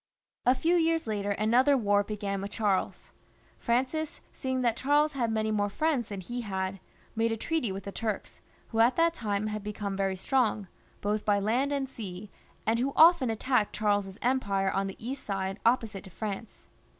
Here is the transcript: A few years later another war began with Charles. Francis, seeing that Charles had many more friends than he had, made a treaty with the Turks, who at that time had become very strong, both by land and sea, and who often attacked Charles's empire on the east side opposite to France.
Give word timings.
A 0.47 0.55
few 0.55 0.77
years 0.77 1.05
later 1.05 1.29
another 1.33 1.77
war 1.77 2.03
began 2.03 2.41
with 2.41 2.49
Charles. 2.49 3.11
Francis, 3.59 4.19
seeing 4.33 4.61
that 4.61 4.75
Charles 4.75 5.13
had 5.13 5.31
many 5.31 5.51
more 5.51 5.69
friends 5.69 6.09
than 6.09 6.21
he 6.21 6.41
had, 6.41 6.79
made 7.15 7.31
a 7.31 7.37
treaty 7.37 7.71
with 7.71 7.83
the 7.83 7.91
Turks, 7.91 8.41
who 8.69 8.79
at 8.79 8.95
that 8.95 9.13
time 9.13 9.45
had 9.45 9.63
become 9.63 9.95
very 9.95 10.15
strong, 10.15 10.67
both 11.01 11.23
by 11.23 11.39
land 11.39 11.71
and 11.71 11.87
sea, 11.87 12.31
and 12.65 12.79
who 12.79 12.93
often 12.95 13.29
attacked 13.29 13.75
Charles's 13.75 14.17
empire 14.23 14.71
on 14.71 14.87
the 14.87 14.95
east 14.97 15.23
side 15.23 15.59
opposite 15.67 16.03
to 16.05 16.09
France. 16.09 16.65